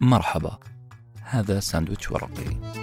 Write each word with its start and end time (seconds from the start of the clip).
مرحبا. 0.00 0.58
هذا 1.22 1.60
ساندويتش 1.60 2.10
ورقي. 2.10 2.78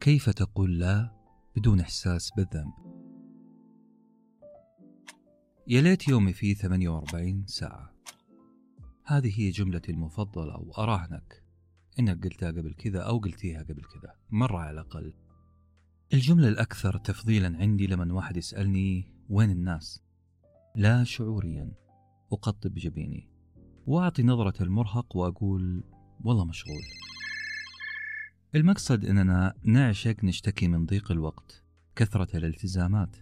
كيف 0.00 0.30
تقول 0.30 0.78
لا 0.78 1.10
بدون 1.56 1.80
إحساس 1.80 2.30
بالذنب؟ 2.36 2.72
يا 5.66 5.80
ليت 5.80 6.08
يومي 6.08 6.32
فيه 6.32 6.54
48 6.54 7.46
ساعة. 7.46 7.92
هذه 9.04 9.40
هي 9.40 9.50
جملتي 9.50 9.92
المفضلة 9.92 10.56
وأراهنك 10.56 11.42
إنك 11.98 12.24
قلتها 12.24 12.50
قبل 12.50 12.74
كذا 12.74 13.00
أو 13.00 13.18
قلتيها 13.18 13.62
قبل 13.62 13.82
كذا 13.84 14.14
مرة 14.30 14.58
على 14.58 14.70
الأقل. 14.70 15.25
الجملة 16.14 16.48
الأكثر 16.48 16.98
تفضيلا 16.98 17.58
عندي 17.58 17.86
لما 17.86 18.14
واحد 18.14 18.36
يسألني 18.36 19.12
وين 19.28 19.50
الناس؟ 19.50 20.02
لا 20.74 21.04
شعوريا 21.04 21.72
أقطب 22.32 22.74
جبيني. 22.74 23.28
وأعطي 23.86 24.22
نظرة 24.22 24.62
المرهق 24.62 25.16
وأقول 25.16 25.84
والله 26.24 26.44
مشغول. 26.44 26.82
المقصد 28.54 29.04
إننا 29.04 29.54
نعشق 29.62 30.24
نشتكي 30.24 30.68
من 30.68 30.86
ضيق 30.86 31.12
الوقت 31.12 31.64
كثرة 31.96 32.36
الالتزامات. 32.36 33.16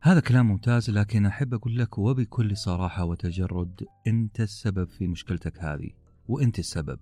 هذا 0.00 0.20
كلام 0.20 0.46
ممتاز 0.48 0.90
لكن 0.90 1.26
أحب 1.26 1.54
أقول 1.54 1.78
لك 1.78 1.98
وبكل 1.98 2.56
صراحة 2.56 3.04
وتجرد 3.04 3.86
أنت 4.06 4.40
السبب 4.40 4.88
في 4.88 5.06
مشكلتك 5.06 5.58
هذه 5.58 5.90
وأنت 6.28 6.58
السبب. 6.58 6.98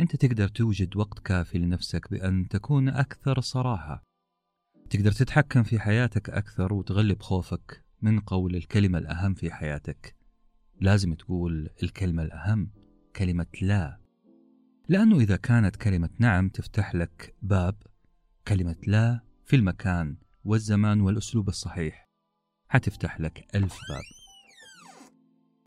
أنت 0.00 0.16
تقدر 0.16 0.48
توجد 0.48 0.96
وقت 0.96 1.18
كافي 1.18 1.58
لنفسك 1.58 2.10
بأن 2.10 2.48
تكون 2.48 2.88
أكثر 2.88 3.40
صراحة. 3.40 4.02
تقدر 4.90 5.12
تتحكم 5.12 5.62
في 5.62 5.80
حياتك 5.80 6.30
أكثر 6.30 6.72
وتغلب 6.74 7.22
خوفك 7.22 7.84
من 8.02 8.20
قول 8.20 8.56
الكلمة 8.56 8.98
الأهم 8.98 9.34
في 9.34 9.50
حياتك. 9.50 10.16
لازم 10.80 11.14
تقول 11.14 11.70
الكلمة 11.82 12.22
الأهم 12.22 12.70
كلمة 13.16 13.46
لا. 13.62 13.98
لأنه 14.88 15.20
إذا 15.20 15.36
كانت 15.36 15.76
كلمة 15.76 16.10
نعم 16.18 16.48
تفتح 16.48 16.94
لك 16.94 17.34
باب 17.42 17.82
كلمة 18.48 18.76
لا 18.86 19.20
في 19.44 19.56
المكان 19.56 20.16
والزمان 20.44 21.00
والأسلوب 21.00 21.48
الصحيح 21.48 22.08
حتفتح 22.68 23.20
لك 23.20 23.46
ألف 23.54 23.78
باب. 23.88 24.02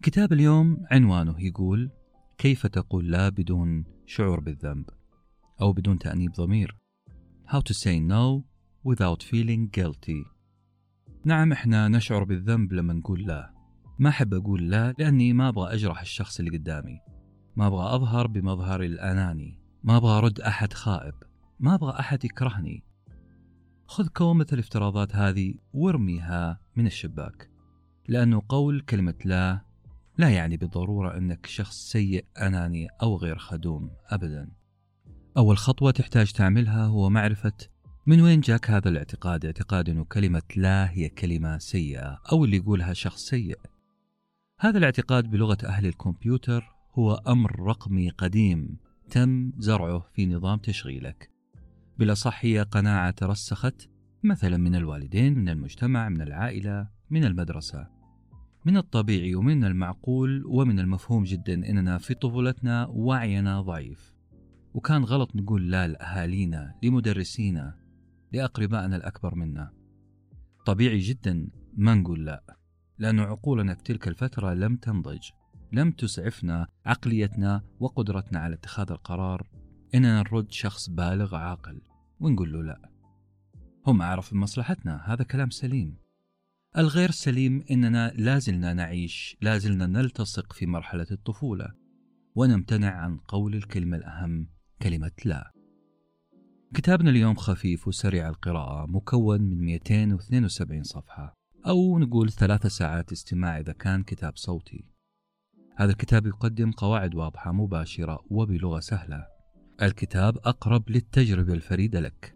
كتاب 0.04 0.34
اليوم 0.34 0.86
عنوانه 0.92 1.42
يقول 1.42 1.92
كيف 2.38 2.67
تقول 2.67 3.12
لا 3.12 3.30
بدون 3.30 3.95
شعور 4.06 4.39
بالذنب 4.39 4.89
أو 5.61 5.73
بدون 5.73 6.00
تأنيب 6.00 6.31
ضمير. 6.31 6.78
How 7.48 7.59
to 7.59 7.73
say 7.73 8.00
no 8.00 8.44
without 8.84 9.23
feeling 9.23 9.70
guilty. 9.80 10.25
نعم 11.25 11.52
إحنا 11.52 11.88
نشعر 11.88 12.23
بالذنب 12.23 12.73
لما 12.73 12.94
نقول 12.94 13.23
لا. 13.23 13.53
ما 14.00 14.09
أحب 14.09 14.33
أقول 14.33 14.70
لا 14.70 14.94
لأني 15.00 15.33
ما 15.33 15.50
أبغى 15.50 15.73
أجرح 15.73 16.02
الشخص 16.02 16.39
اللي 16.39 16.58
قدامي. 16.58 17.00
ما 17.56 17.67
أبغى 17.67 17.95
أظهر 17.95 18.28
بمظهر 18.28 18.83
الأناني. 18.83 19.59
ما 19.83 19.98
أبغى 19.98 20.17
أرد 20.17 20.39
أحد 20.39 20.73
خائب. 20.73 21.14
ما 21.59 21.76
أبغى 21.76 22.00
أحد 22.00 22.26
يكرهني. 22.26 22.83
خذ 23.88 24.08
كومة 24.08 24.48
الافتراضات 24.53 25.16
هذه 25.16 25.53
وارميها 25.73 26.59
من 26.76 26.86
الشباك. 26.86 27.50
لأنه 28.08 28.42
قول 28.50 28.81
كلمة 28.81 29.16
لا 29.26 29.61
لا 30.17 30.30
يعني 30.30 30.58
بالضرورة 30.58 31.17
أنك 31.17 31.45
شخص 31.45 31.91
سيء 31.91 32.25
أناني 32.41 32.88
أو 33.02 33.17
غير 33.17 33.38
خدوم 33.38 33.91
أبدا. 34.08 34.52
أول 35.38 35.58
خطوة 35.58 35.91
تحتاج 35.91 36.31
تعملها 36.31 36.85
هو 36.85 37.09
معرفة 37.09 37.53
من 38.08 38.21
وين 38.21 38.39
جاك 38.39 38.71
هذا 38.71 38.89
الاعتقاد 38.89 39.45
اعتقاد 39.45 39.89
أنه 39.89 40.03
كلمة 40.03 40.41
لا 40.55 40.91
هي 40.91 41.09
كلمة 41.09 41.58
سيئة 41.58 42.21
أو 42.31 42.45
اللي 42.45 42.58
يقولها 42.58 42.93
شخص 42.93 43.21
سيء. 43.25 43.59
هذا 44.59 44.77
الاعتقاد 44.77 45.31
بلغة 45.31 45.58
أهل 45.66 45.86
الكمبيوتر 45.86 46.75
هو 46.93 47.14
أمر 47.14 47.59
رقمي 47.59 48.09
قديم 48.09 48.77
تم 49.09 49.52
زرعه 49.58 50.05
في 50.14 50.25
نظام 50.25 50.59
تشغيلك. 50.59 51.30
بالأصح 51.99 52.45
هي 52.45 52.61
قناعة 52.61 53.11
ترسخت 53.11 53.89
مثلا 54.23 54.58
من 54.58 54.75
الوالدين 54.75 55.39
من 55.39 55.49
المجتمع 55.49 56.09
من 56.09 56.21
العائلة 56.21 56.87
من 57.09 57.23
المدرسة. 57.23 57.95
من 58.65 58.77
الطبيعي 58.77 59.36
ومن 59.36 59.64
المعقول 59.64 60.43
ومن 60.45 60.80
المفهوم 60.80 61.23
جدا 61.23 61.53
إننا 61.53 61.98
في 61.98 62.14
طفولتنا 62.14 62.86
وعينا 62.86 63.61
ضعيف. 63.61 64.14
وكان 64.73 65.03
غلط 65.03 65.36
نقول 65.36 65.71
لا 65.71 65.87
لأهالينا 65.87 66.75
لمدرسينا 66.83 67.75
لأقربائنا 68.31 68.95
الأكبر 68.95 69.36
منا. 69.36 69.71
طبيعي 70.65 70.98
جدا 70.98 71.49
ما 71.73 71.95
نقول 71.95 72.25
لا 72.25 72.58
لأن 72.98 73.20
عقولنا 73.20 73.75
في 73.75 73.83
تلك 73.83 74.08
الفترة 74.08 74.54
لم 74.54 74.75
تنضج. 74.75 75.30
لم 75.71 75.92
تسعفنا 75.92 76.67
عقليتنا 76.86 77.61
وقدرتنا 77.80 78.39
على 78.39 78.55
اتخاذ 78.55 78.92
القرار 78.92 79.49
إننا 79.95 80.20
نرد 80.20 80.52
شخص 80.52 80.89
بالغ 80.89 81.36
عاقل 81.36 81.81
ونقول 82.20 82.54
له 82.54 82.64
لا. 82.64 82.89
هم 83.87 84.02
أعرف 84.02 84.33
بمصلحتنا 84.33 85.14
هذا 85.14 85.23
كلام 85.23 85.49
سليم. 85.49 86.05
الغير 86.77 87.11
سليم 87.11 87.63
إننا 87.71 88.13
لازلنا 88.15 88.73
نعيش 88.73 89.37
لازلنا 89.41 89.86
نلتصق 89.86 90.53
في 90.53 90.65
مرحلة 90.65 91.08
الطفولة 91.11 91.67
ونمتنع 92.36 92.91
عن 92.91 93.17
قول 93.17 93.55
الكلمة 93.55 93.97
الأهم 93.97 94.49
كلمة 94.81 95.11
لا. 95.25 95.52
كتابنا 96.73 97.09
اليوم 97.09 97.36
خفيف 97.36 97.87
وسريع 97.87 98.30
القراءة 98.30 98.86
مكون 98.86 99.41
من 99.41 99.65
272 99.65 100.83
صفحة 100.83 101.33
أو 101.67 101.99
نقول 101.99 102.31
ثلاثة 102.31 102.69
ساعات 102.69 103.11
استماع 103.11 103.59
إذا 103.59 103.73
كان 103.73 104.03
كتاب 104.03 104.37
صوتي. 104.37 104.86
هذا 105.75 105.92
الكتاب 105.92 106.27
يقدم 106.27 106.71
قواعد 106.71 107.15
واضحة 107.15 107.52
مباشرة 107.52 108.19
وبلغة 108.30 108.80
سهلة. 108.80 109.25
الكتاب 109.81 110.37
أقرب 110.37 110.89
للتجربة 110.89 111.53
الفريدة 111.53 111.99
لك. 111.99 112.36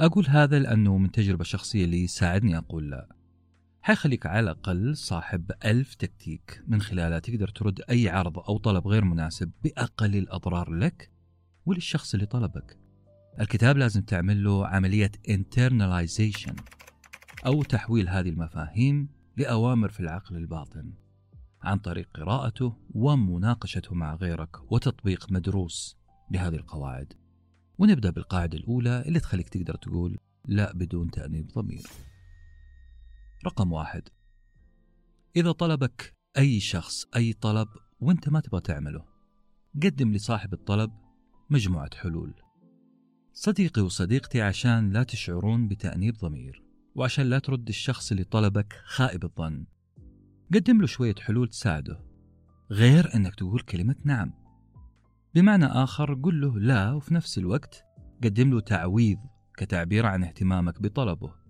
أقول 0.00 0.26
هذا 0.28 0.58
لأنه 0.58 0.98
من 0.98 1.10
تجربة 1.10 1.44
شخصية 1.44 1.86
لي 1.86 2.04
يساعدني 2.04 2.58
أقول 2.58 2.90
لا. 2.90 3.16
حيخليك 3.86 4.26
على 4.26 4.40
الأقل 4.40 4.96
صاحب 4.96 5.52
ألف 5.64 5.94
تكتيك. 5.94 6.62
من 6.68 6.80
خلالها 6.80 7.18
تقدر 7.18 7.48
ترد 7.48 7.80
أي 7.90 8.08
عرض 8.08 8.38
أو 8.38 8.58
طلب 8.58 8.88
غير 8.88 9.04
مناسب 9.04 9.50
بأقل 9.64 10.16
الأضرار 10.16 10.70
لك 10.70 11.10
وللشخص 11.66 12.14
اللي 12.14 12.26
طلبك. 12.26 12.78
الكتاب 13.40 13.76
لازم 13.76 14.02
تعمل 14.02 14.44
له 14.44 14.66
عملية 14.66 15.10
internalization 15.28 16.54
أو 17.46 17.62
تحويل 17.62 18.08
هذه 18.08 18.28
المفاهيم 18.28 19.08
لأوامر 19.36 19.88
في 19.88 20.00
العقل 20.00 20.36
الباطن 20.36 20.92
عن 21.62 21.78
طريق 21.78 22.08
قراءته 22.14 22.76
ومناقشته 22.94 23.94
مع 23.94 24.14
غيرك 24.14 24.72
وتطبيق 24.72 25.32
مدروس 25.32 25.96
لهذه 26.30 26.56
القواعد. 26.56 27.12
ونبدأ 27.78 28.10
بالقاعدة 28.10 28.58
الأولى 28.58 29.04
اللي 29.06 29.20
تخليك 29.20 29.48
تقدر 29.48 29.74
تقول 29.74 30.18
لا 30.48 30.72
بدون 30.72 31.10
تأنيب 31.10 31.46
ضمير. 31.46 31.86
رقم 33.44 33.72
واحد. 33.72 34.02
إذا 35.36 35.52
طلبك 35.52 36.14
أي 36.38 36.60
شخص 36.60 37.04
أي 37.16 37.32
طلب 37.32 37.68
وأنت 38.00 38.28
ما 38.28 38.40
تبغى 38.40 38.60
تعمله 38.60 39.04
قدم 39.82 40.12
لصاحب 40.12 40.52
الطلب 40.52 40.92
مجموعة 41.50 41.90
حلول. 41.96 42.34
صديقي 43.32 43.82
وصديقتي 43.82 44.42
عشان 44.42 44.90
لا 44.90 45.02
تشعرون 45.02 45.68
بتأنيب 45.68 46.14
ضمير 46.16 46.62
وعشان 46.94 47.26
لا 47.26 47.38
ترد 47.38 47.68
الشخص 47.68 48.10
اللي 48.10 48.24
طلبك 48.24 48.82
خائب 48.84 49.24
الظن. 49.24 49.66
قدم 50.54 50.80
له 50.80 50.86
شوية 50.86 51.14
حلول 51.20 51.48
تساعده. 51.48 52.00
غير 52.70 53.14
أنك 53.14 53.34
تقول 53.34 53.60
كلمة 53.60 53.96
نعم. 54.04 54.32
بمعنى 55.34 55.66
آخر 55.66 56.14
قل 56.14 56.40
له 56.40 56.58
لا 56.58 56.92
وفي 56.92 57.14
نفس 57.14 57.38
الوقت 57.38 57.84
قدم 58.24 58.50
له 58.50 58.60
تعويض 58.60 59.18
كتعبير 59.56 60.06
عن 60.06 60.24
اهتمامك 60.24 60.82
بطلبه. 60.82 61.45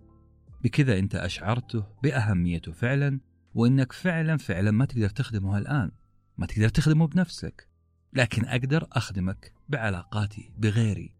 بكذا 0.63 0.99
أنت 0.99 1.15
أشعرته 1.15 1.85
بأهميته 2.03 2.71
فعلا 2.71 3.19
وأنك 3.53 3.91
فعلا 3.91 4.37
فعلا 4.37 4.71
ما 4.71 4.85
تقدر 4.85 5.09
تخدمه 5.09 5.57
الآن 5.57 5.91
ما 6.37 6.45
تقدر 6.45 6.69
تخدمه 6.69 7.07
بنفسك 7.07 7.67
لكن 8.13 8.45
أقدر 8.45 8.87
أخدمك 8.91 9.53
بعلاقاتي 9.69 10.53
بغيري. 10.57 11.15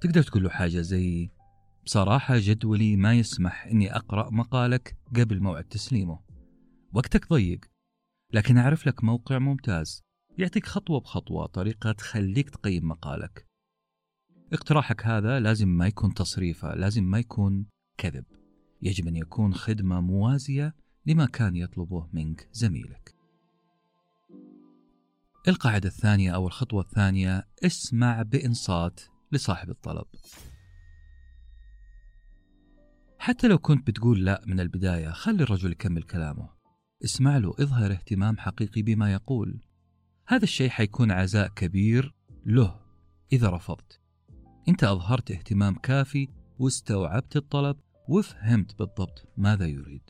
تقدر 0.00 0.22
تقول 0.22 0.42
له 0.42 0.50
حاجة 0.50 0.80
زي 0.80 1.30
بصراحة 1.84 2.34
جدولي 2.38 2.96
ما 2.96 3.14
يسمح 3.14 3.66
أني 3.66 3.96
أقرأ 3.96 4.30
مقالك 4.30 4.96
قبل 5.16 5.40
موعد 5.40 5.64
تسليمه. 5.64 6.20
وقتك 6.92 7.28
ضيق 7.28 7.60
لكن 8.32 8.58
أعرف 8.58 8.86
لك 8.86 9.04
موقع 9.04 9.38
ممتاز 9.38 10.02
يعطيك 10.38 10.66
خطوة 10.66 11.00
بخطوة 11.00 11.46
طريقة 11.46 11.92
تخليك 11.92 12.50
تقيم 12.50 12.88
مقالك. 12.88 13.46
اقتراحك 14.52 15.06
هذا 15.06 15.40
لازم 15.40 15.68
ما 15.68 15.86
يكون 15.86 16.14
تصريفة 16.14 16.74
لازم 16.74 17.04
ما 17.04 17.18
يكون 17.18 17.66
كذب. 17.98 18.24
يجب 18.82 19.08
أن 19.08 19.16
يكون 19.16 19.54
خدمة 19.54 20.00
موازية 20.00 20.74
لما 21.06 21.26
كان 21.26 21.56
يطلبه 21.56 22.08
منك 22.12 22.48
زميلك. 22.52 23.14
القاعدة 25.48 25.88
الثانية 25.88 26.34
أو 26.34 26.46
الخطوة 26.46 26.82
الثانية 26.82 27.48
اسمع 27.64 28.22
بإنصات 28.22 29.00
لصاحب 29.32 29.70
الطلب. 29.70 30.06
حتى 33.18 33.48
لو 33.48 33.58
كنت 33.58 33.86
بتقول 33.86 34.24
لا 34.24 34.42
من 34.46 34.60
البداية 34.60 35.10
خلي 35.10 35.42
الرجل 35.42 35.72
يكمل 35.72 36.02
كلامه. 36.02 36.48
اسمع 37.04 37.36
له 37.36 37.54
اظهر 37.58 37.92
اهتمام 37.92 38.38
حقيقي 38.38 38.82
بما 38.82 39.12
يقول. 39.12 39.60
هذا 40.26 40.44
الشيء 40.44 40.68
حيكون 40.68 41.10
عزاء 41.10 41.48
كبير 41.48 42.14
له 42.46 42.80
إذا 43.32 43.50
رفضت. 43.50 44.00
أنت 44.68 44.84
أظهرت 44.84 45.30
اهتمام 45.30 45.74
كافي 45.74 46.28
واستوعبت 46.58 47.36
الطلب 47.36 47.76
وفهمت 48.08 48.78
بالضبط 48.78 49.28
ماذا 49.36 49.66
يريد. 49.66 50.02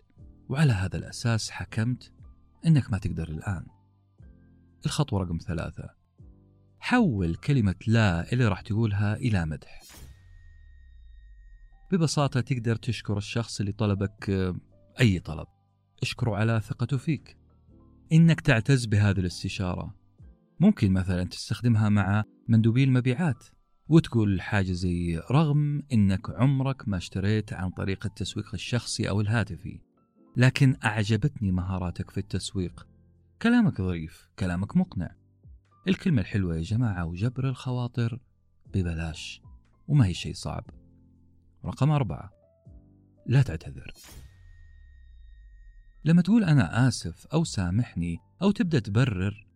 وعلى 0.48 0.72
هذا 0.72 0.96
الأساس 0.96 1.50
حكمت 1.50 2.12
أنك 2.66 2.92
ما 2.92 2.98
تقدر 2.98 3.28
الآن. 3.28 3.66
الخطوة 4.86 5.22
رقم 5.22 5.38
ثلاثة. 5.46 5.90
حول 6.80 7.34
كلمة 7.34 7.74
لا 7.86 8.32
اللي 8.32 8.48
راح 8.48 8.60
تقولها 8.60 9.16
إلى 9.16 9.46
مدح. 9.46 9.82
ببساطة 11.92 12.40
تقدر 12.40 12.76
تشكر 12.76 13.16
الشخص 13.16 13.60
اللي 13.60 13.72
طلبك 13.72 14.30
آه، 14.30 14.56
أي 15.00 15.18
طلب. 15.18 15.46
اشكره 16.02 16.36
على 16.36 16.60
ثقته 16.60 16.96
فيك. 16.96 17.36
إنك 18.12 18.40
تعتز 18.40 18.86
بهذه 18.86 19.20
الاستشارة. 19.20 19.94
ممكن 20.60 20.92
مثلا 20.92 21.24
تستخدمها 21.24 21.88
مع 21.88 22.24
مندوبي 22.48 22.84
المبيعات. 22.84 23.44
وتقول 23.88 24.40
حاجة 24.40 24.72
زي 24.72 25.22
رغم 25.30 25.82
إنك 25.92 26.30
عمرك 26.30 26.88
ما 26.88 26.96
اشتريت 26.96 27.52
عن 27.52 27.70
طريق 27.70 28.06
التسويق 28.06 28.54
الشخصي 28.54 29.08
أو 29.08 29.20
الهاتفي 29.20 29.80
لكن 30.36 30.76
أعجبتني 30.84 31.52
مهاراتك 31.52 32.10
في 32.10 32.18
التسويق. 32.18 32.86
كلامك 33.42 33.82
ظريف 33.82 34.28
كلامك 34.38 34.76
مقنع. 34.76 35.14
الكلمة 35.88 36.20
الحلوة 36.20 36.56
يا 36.56 36.62
جماعة 36.62 37.04
وجبر 37.04 37.48
الخواطر 37.48 38.20
ببلاش 38.74 39.42
وما 39.88 40.06
هي 40.06 40.14
شيء 40.14 40.34
صعب. 40.34 40.64
رقم 41.64 41.90
أربعة. 41.90 42.32
لا 43.26 43.42
تعتذر. 43.42 43.92
لما 46.04 46.22
تقول 46.22 46.44
أنا 46.44 46.88
آسف 46.88 47.26
أو 47.26 47.44
سامحني 47.44 48.18
أو 48.42 48.50
تبدأ 48.50 48.78
تبرر 48.78 49.46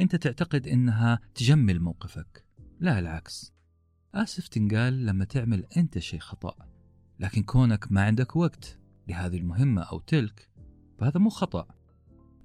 أنت 0.00 0.16
تعتقد 0.16 0.66
إنها 0.66 1.20
تجمل 1.34 1.80
موقفك. 1.80 2.44
لا 2.80 2.98
العكس. 2.98 3.59
آسف 4.14 4.48
تنقال 4.48 5.06
لما 5.06 5.24
تعمل 5.24 5.64
أنت 5.76 5.98
شيء 5.98 6.20
خطأ 6.20 6.68
لكن 7.20 7.42
كونك 7.42 7.92
ما 7.92 8.02
عندك 8.02 8.36
وقت 8.36 8.78
لهذه 9.08 9.36
المهمة 9.36 9.82
أو 9.82 10.00
تلك 10.00 10.50
فهذا 10.98 11.20
مو 11.20 11.30
خطأ. 11.30 11.68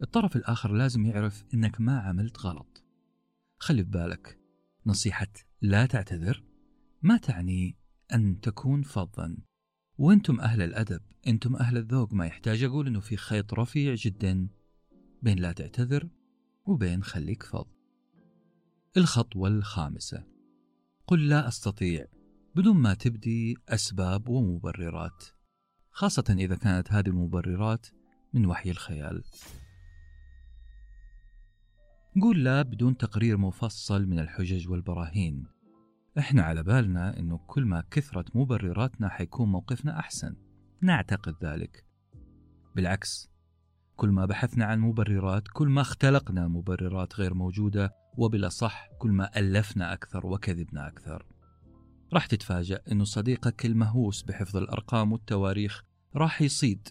الطرف 0.01 0.35
الآخر 0.35 0.71
لازم 0.71 1.05
يعرف 1.05 1.43
إنك 1.53 1.81
ما 1.81 1.99
عملت 1.99 2.39
غلط. 2.39 2.83
خلي 3.59 3.83
في 3.83 3.89
بالك 3.89 4.39
نصيحة 4.85 5.27
لا 5.61 5.85
تعتذر 5.85 6.43
ما 7.01 7.17
تعني 7.17 7.77
أن 8.13 8.39
تكون 8.41 8.81
فظا. 8.81 9.37
وأنتم 9.97 10.39
أهل 10.39 10.61
الأدب 10.61 11.01
أنتم 11.27 11.55
أهل 11.55 11.77
الذوق 11.77 12.13
ما 12.13 12.25
يحتاج 12.25 12.63
أقول 12.63 12.87
أنه 12.87 12.99
في 12.99 13.17
خيط 13.17 13.53
رفيع 13.53 13.95
جدا 13.95 14.47
بين 15.21 15.39
لا 15.39 15.51
تعتذر 15.51 16.09
وبين 16.65 17.03
خليك 17.03 17.43
فظ. 17.43 17.67
الخطوة 18.97 19.47
الخامسة. 19.47 20.34
قل 21.07 21.29
لا 21.29 21.47
أستطيع 21.47 22.05
بدون 22.55 22.77
ما 22.77 22.93
تبدي 22.93 23.57
أسباب 23.69 24.29
ومبررات 24.29 25.23
خاصة 25.91 26.23
إذا 26.29 26.55
كانت 26.55 26.91
هذه 26.91 27.07
المبررات 27.07 27.87
من 28.33 28.45
وحي 28.45 28.71
الخيال. 28.71 29.23
قول 32.21 32.43
لا 32.43 32.61
بدون 32.61 32.97
تقرير 32.97 33.37
مفصل 33.37 34.05
من 34.05 34.19
الحجج 34.19 34.69
والبراهين. 34.69 35.47
إحنا 36.17 36.41
على 36.43 36.63
بالنا 36.63 37.19
انه 37.19 37.37
كل 37.37 37.65
ما 37.65 37.83
كثرت 37.91 38.35
مبرراتنا 38.35 39.09
حيكون 39.09 39.49
موقفنا 39.49 39.99
أحسن. 39.99 40.35
نعتقد 40.81 41.35
ذلك. 41.43 41.85
بالعكس 42.75 43.34
كل 43.95 44.09
ما 44.09 44.25
بحثنا 44.25 44.65
عن 44.65 44.79
مبررات 44.79 45.43
كل 45.53 45.67
ما 45.67 45.81
اختلقنا 45.81 46.47
مبررات 46.47 47.15
غير 47.15 47.33
موجودة 47.33 47.93
وبالأصح 48.17 48.89
كل 48.99 49.11
ما 49.11 49.39
ألفنا 49.39 49.93
أكثر 49.93 50.25
وكذبنا 50.25 50.87
أكثر. 50.87 51.25
راح 52.13 52.25
تتفاجأ 52.25 52.81
أنه 52.91 53.03
صديقك 53.03 53.65
المهووس 53.65 54.23
بحفظ 54.23 54.57
الأرقام 54.57 55.11
والتواريخ 55.11 55.83
راح 56.15 56.41
يصيد. 56.41 56.87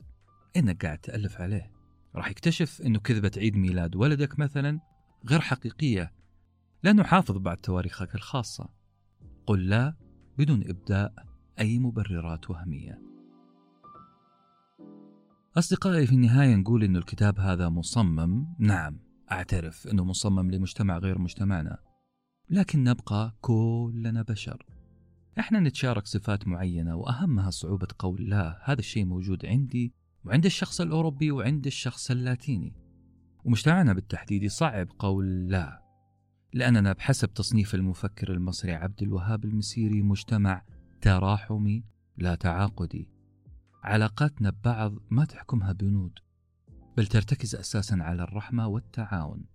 إنك 0.57 0.87
قاعد 0.87 0.99
تألف 0.99 1.41
عليه. 1.41 1.73
راح 2.15 2.31
يكتشف 2.31 2.83
أنه 2.83 2.99
كذبة 2.99 3.31
عيد 3.37 3.57
ميلاد 3.57 3.97
ولدك 3.97 4.39
مثلا 4.39 4.81
غير 5.29 5.41
حقيقية. 5.41 6.13
لأنه 6.83 7.03
حافظ 7.03 7.37
بعد 7.37 7.57
تواريخك 7.57 8.15
الخاصة. 8.15 8.69
قل 9.47 9.69
لا 9.69 9.95
بدون 10.39 10.63
إبداء 10.71 11.15
أي 11.59 11.79
مبررات 11.79 12.51
وهمية. 12.51 13.14
أصدقائي 15.59 16.07
في 16.07 16.13
النهاية 16.13 16.55
نقول 16.55 16.85
أن 16.85 16.97
الكتاب 16.97 17.41
هذا 17.41 17.69
مصمم. 17.69 18.47
نعم 18.59 18.99
أعترف 19.33 19.89
أنه 19.89 20.05
مصمم 20.05 20.51
لمجتمع 20.51 20.99
غير 20.99 21.19
مجتمعنا. 21.19 21.79
لكن 22.51 22.85
نبقى 22.85 23.37
كلنا 23.41 24.23
بشر. 24.23 24.67
إحنا 25.39 25.61
نتشارك 25.61 26.07
صفات 26.07 26.49
معينة 26.49 26.97
وأهمها 26.97 27.51
صعوبة 27.51 27.87
قول 27.99 28.31
لا 28.31 28.61
هذا 28.65 28.79
الشيء 28.79 29.05
موجود 29.05 29.47
عندي 29.47 29.95
وعند 30.25 30.45
الشخص 30.45 30.81
الأوروبي 30.81 31.31
وعند 31.31 31.67
الشخص 31.67 32.11
اللاتيني. 32.11 32.73
ومجتمعنا 33.45 33.93
بالتحديد 33.93 34.43
يصعب 34.43 34.89
قول 34.99 35.49
لا 35.49 35.83
لأننا 36.53 36.93
بحسب 36.93 37.35
تصنيف 37.35 37.75
المفكر 37.75 38.33
المصري 38.33 38.73
عبد 38.73 39.03
الوهاب 39.03 39.45
المسيري 39.45 40.03
مجتمع 40.03 40.63
تراحمي 41.01 41.85
لا 42.17 42.35
تعاقدي. 42.35 43.11
علاقاتنا 43.85 44.51
ببعض 44.51 44.95
ما 45.11 45.25
تحكمها 45.25 45.73
بنود 45.73 46.19
بل 46.97 47.07
ترتكز 47.07 47.55
أساسا 47.55 47.95
على 47.95 48.23
الرحمة 48.23 48.67
والتعاون. 48.67 49.47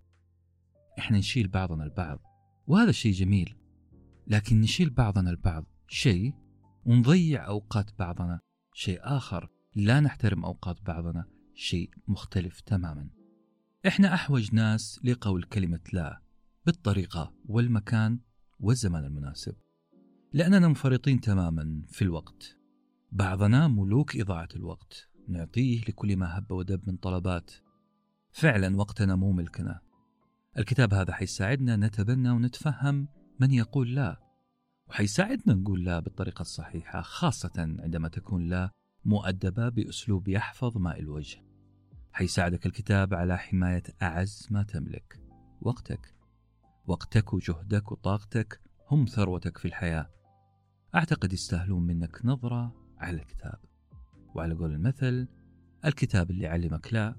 إحنا 0.98 1.18
نشيل 1.18 1.48
بعضنا 1.48 1.84
البعض 1.84 2.18
وهذا 2.66 2.90
الشيء 2.90 3.12
جميل. 3.12 3.56
لكن 4.26 4.60
نشيل 4.60 4.90
بعضنا 4.90 5.30
البعض 5.30 5.66
شيء 5.88 6.34
ونضيع 6.84 7.46
أوقات 7.46 7.98
بعضنا 7.98 8.40
شيء 8.74 8.98
آخر 9.02 9.50
لا 9.74 10.00
نحترم 10.00 10.44
أوقات 10.44 10.82
بعضنا 10.82 11.24
شيء 11.54 11.90
مختلف 12.08 12.60
تماما. 12.60 13.10
إحنا 13.86 14.14
أحوج 14.14 14.54
ناس 14.54 15.00
لقول 15.04 15.42
كلمة 15.42 15.80
لا 15.92 16.22
بالطريقة 16.66 17.34
والمكان 17.44 18.20
والزمان 18.60 19.04
المناسب 19.04 19.56
لأننا 20.32 20.68
منفرطين 20.68 21.20
تماما 21.20 21.82
في 21.88 22.02
الوقت. 22.02 22.59
بعضنا 23.12 23.68
ملوك 23.68 24.16
إضاعة 24.16 24.48
الوقت 24.56 25.08
نعطيه 25.28 25.80
لكل 25.80 26.16
ما 26.16 26.38
هب 26.38 26.52
ودب 26.52 26.88
من 26.88 26.96
طلبات. 26.96 27.50
فعلا 28.32 28.76
وقتنا 28.76 29.16
مو 29.16 29.32
ملكنا. 29.32 29.80
الكتاب 30.58 30.94
هذا 30.94 31.12
حيساعدنا 31.12 31.76
نتبنى 31.76 32.30
ونتفهم 32.30 33.08
من 33.40 33.50
يقول 33.50 33.94
لا. 33.94 34.20
وحيساعدنا 34.88 35.54
نقول 35.54 35.84
لا 35.84 36.00
بالطريقة 36.00 36.40
الصحيحة 36.40 37.00
خاصة 37.00 37.52
عندما 37.58 38.08
تكون 38.08 38.48
لا 38.48 38.70
مؤدبة 39.04 39.68
بأسلوب 39.68 40.28
يحفظ 40.28 40.78
ماء 40.78 41.00
الوجه. 41.00 41.44
حيساعدك 42.12 42.66
الكتاب 42.66 43.14
على 43.14 43.38
حماية 43.38 43.82
أعز 44.02 44.48
ما 44.50 44.62
تملك. 44.62 45.20
وقتك. 45.60 46.14
وقتك 46.86 47.34
وجهدك 47.34 47.92
وطاقتك 47.92 48.60
هم 48.90 49.06
ثروتك 49.06 49.58
في 49.58 49.64
الحياة. 49.64 50.10
أعتقد 50.94 51.32
يستاهلون 51.32 51.82
منك 51.82 52.20
نظرة 52.24 52.79
على 53.00 53.16
الكتاب. 53.16 53.58
وعلى 54.34 54.54
قول 54.54 54.72
المثل 54.72 55.28
الكتاب 55.84 56.30
اللي 56.30 56.46
علمك 56.46 56.92
لا 56.92 57.16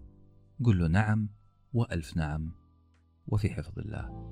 قل 0.64 0.80
له 0.80 0.88
نعم 0.88 1.30
وألف 1.74 2.18
نعم. 2.18 2.52
وفي 3.28 3.50
حفظ 3.50 3.80
الله. 3.80 4.32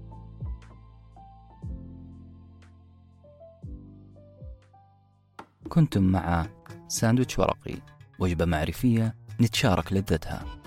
كنتم 5.69 6.03
مع 6.03 6.47
ساندويتش 6.87 7.39
ورقي. 7.39 7.75
وجبة 8.19 8.45
معرفية 8.45 9.15
نتشارك 9.41 9.93
لذتها. 9.93 10.58